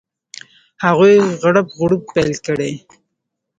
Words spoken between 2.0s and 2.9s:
پیل کړي.